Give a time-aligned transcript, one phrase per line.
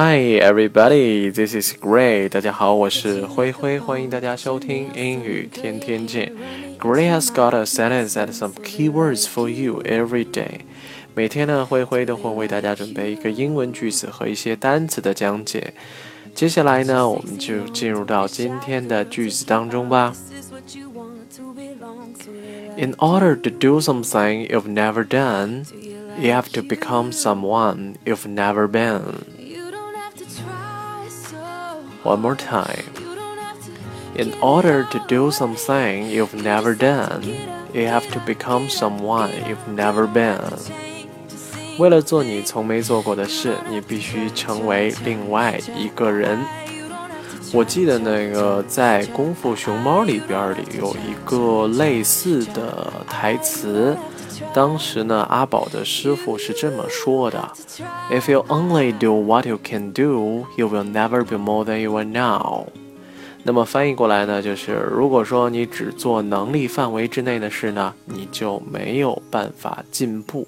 [0.00, 2.28] Hi everybody, this is Gray.
[2.28, 6.32] 大家好，我是灰灰，欢迎大家收听英语天天见。
[6.78, 10.60] Gray has got a sentence and some keywords for you every day.
[11.14, 15.74] 每天呢，灰灰都会为大家准备一个英文句子和一些单词的讲解。
[16.34, 20.14] 接下来呢，我们就进入到今天的句子当中吧。
[22.78, 25.64] In order to do something you've never done,
[26.20, 29.02] you have to become someone you've never been.
[32.03, 32.83] One more time.
[34.15, 37.23] In order to do something you've never done,
[37.73, 40.39] you have to become someone you've never been.
[41.77, 46.39] 为了做你从没做过的事，你必须成为另外一个人。
[47.53, 53.95] 我记得那个在《功夫熊猫》里边里有一个类似的台词。
[54.53, 57.51] 当时呢，阿宝的师傅是这么说的
[58.11, 62.03] ：“If you only do what you can do, you will never be more than you are
[62.03, 62.67] now。”
[63.43, 70.47] 那么翻译过来呢，就是如果说你只做能力范围之内的事呢，你就没有办法进步。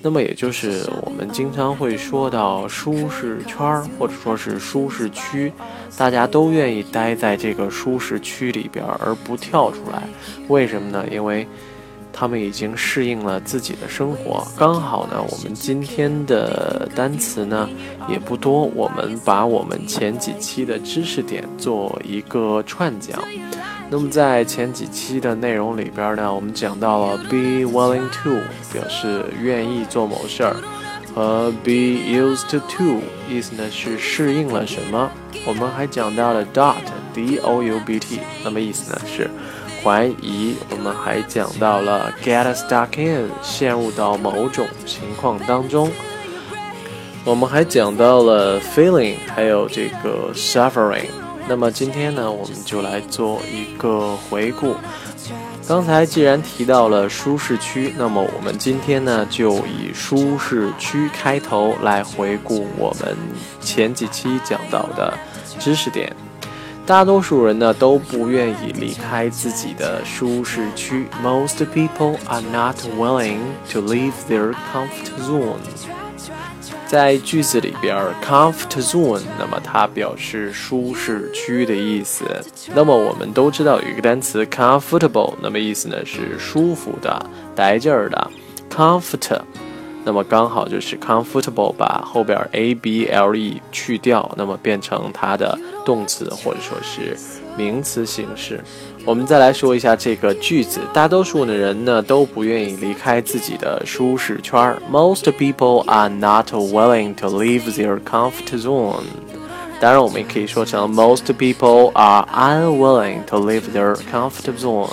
[0.00, 5.52] 那么也就是我们经常会说到舒适圈儿，或者说是舒适区，
[5.98, 10.04] 大家都愿意待在这个舒适区里边而不跳出来。
[10.48, 11.04] 为什么呢？
[11.10, 11.46] 因为
[12.12, 17.68] 他们已经适应了自己的生活，刚好呢，我们今天的单词呢
[18.08, 23.18] 也不多，我们把我们前几期的知识点做一个串讲。
[23.88, 28.36] 那么在前几期的内容里边呢，我们讲到了 be willing to
[28.72, 30.54] 表示愿意做某事儿，
[31.14, 35.10] 和 be used to 意思呢是适应了什么。
[35.46, 36.76] 我们还讲到了 dot
[37.12, 39.28] d o u b t，那么意思呢是。
[39.82, 45.90] 怀疑，我们还讲到了 get stuck in，陷入到某种情况当中。
[47.24, 51.06] 我们还讲到了 feeling，还有这个 suffering。
[51.48, 54.74] 那么今天呢，我们就来做一个回顾。
[55.66, 63.16] 刚才既然提到了舒适区，那么我们今天呢，就以舒适区开头来回顾我们
[63.60, 65.12] 前几期讲到的
[65.58, 66.14] 知识点。
[66.90, 71.06] 大多数人呢都不愿意离开自己的舒适区。
[71.22, 73.38] Most people are not willing
[73.72, 75.60] to leave their comfort zone。
[76.88, 77.96] 在句子里边
[78.26, 82.24] ，comfort zone，那么它表示舒适区的意思。
[82.74, 87.24] 那么我们都知道有一个单词 comfortable，那么意思呢是舒服的、
[87.54, 88.30] 带劲儿的。
[88.68, 89.40] comfort。
[90.04, 97.16] 那么刚好就是 comfortable，把后边 a b l e 去掉，那么变成它的动词或者说是
[97.56, 98.62] 名词形式。
[99.04, 104.76] 我们再来说一下这个句子，大多数的人呢都不愿意离开自己的舒适圈。
[104.90, 109.02] Most people are not willing to leave their comfort zone。
[109.80, 114.90] 当然，我们也可以说成 Most people are unwilling to leave their comfort zone。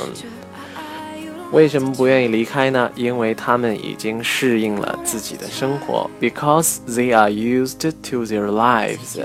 [1.51, 2.91] 为什么不愿意离开呢？
[2.95, 9.17] 因为他们已经适应了自己的生活，because they are used to their lives。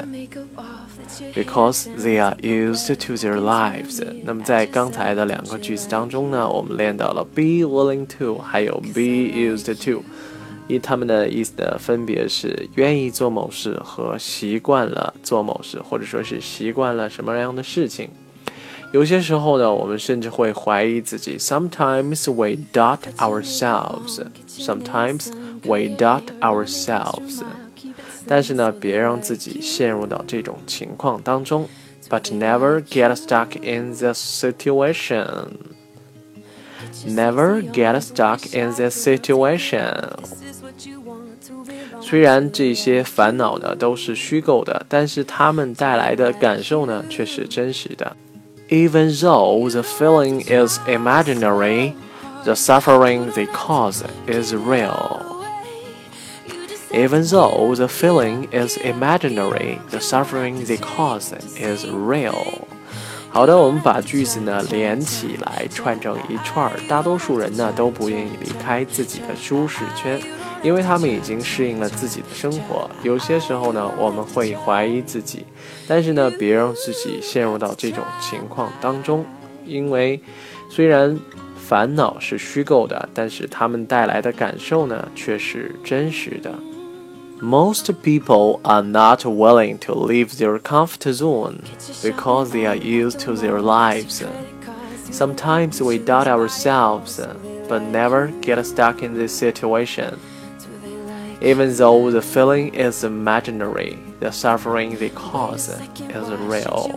[1.35, 4.03] because they are used to their lives。
[4.25, 10.03] 那么在刚才的两个句子当中呢，我们练到了 be willing to，还有 be used to，
[10.69, 18.09] 因它们的意思呢，分别是愿意做某事和习惯了做某事，或者说是习惯了什么样的事情。
[18.92, 21.38] 有些时候呢，我们甚至会怀疑自己。
[21.38, 24.22] Sometimes we doubt ourselves.
[24.48, 25.32] Sometimes
[25.64, 27.42] we doubt ourselves.
[28.28, 31.68] 但是呢，别让自己陷入到这种情况当中。
[32.10, 35.58] But never get stuck in this situation.
[37.06, 39.94] Never get stuck in this situation.
[42.02, 48.16] 虽然这些烦恼呢都是虚构的，但是它们带来的感受呢却是真实的。
[48.72, 51.94] even though the feeling is imaginary,
[52.44, 55.22] the suffering they cause is real.
[56.94, 62.68] Even though the feeling is imaginary, the suffering they cause is real.
[63.30, 66.80] 好的，我们把句子呢连起来，串成一串儿。
[66.88, 70.20] 大多数人呢都不愿意离开自己的舒适圈。
[70.64, 75.46] 因为他们已经适应了自己的生活，有些时候呢，我们会怀疑自己，
[75.88, 79.26] 但是呢，别让自己陷入到这种情况当中。
[79.66, 80.22] 因为
[80.70, 81.20] 虽然
[81.58, 86.54] 烦恼是虚构的，但是他们带来的感受呢，却是真实的。
[87.40, 91.58] Most people are not willing to leave their comfort zone
[92.02, 94.24] because they are used to their lives.
[95.12, 97.20] Sometimes we doubt ourselves,
[97.70, 100.14] but never get stuck in this situation.
[101.43, 105.71] Even though the feeling is imaginary, the suffering the cause
[106.09, 106.93] is real.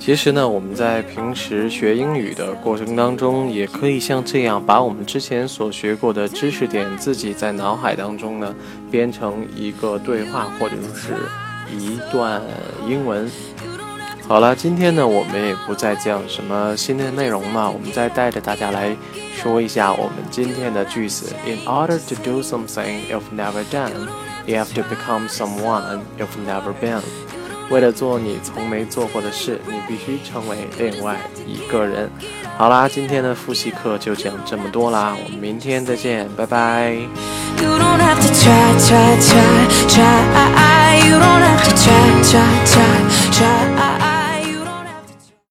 [0.00, 8.54] 其实呢，我们在平时学英语的过程当中，也可以像这样，把我们之前所学过的知识点，自己在脑海当中呢，
[8.90, 11.14] 编成一个对话，或者是
[11.76, 12.40] 一段
[12.88, 13.30] 英文。
[14.28, 18.94] 好了，今天呢，我们也不再讲什么新的内容了，我们再带着大家来
[19.32, 21.32] 说一下我们今天的句子。
[21.46, 24.08] In order to do something you've never done,
[24.44, 27.00] you have to become someone you've never been.
[27.70, 32.10] 为了做你从没做过的事，你必须成为另外一个人。
[32.58, 36.94] 好啦，今天的复习课就讲这么多啦，我们明天再见，拜拜。
[37.62, 39.68] You don't have to try, try, try,
[43.30, 43.55] try.